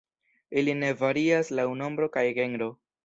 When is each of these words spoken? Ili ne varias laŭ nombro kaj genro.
Ili 0.61 0.73
ne 0.79 0.89
varias 1.01 1.51
laŭ 1.59 1.67
nombro 1.83 2.09
kaj 2.17 2.25
genro. 2.39 2.73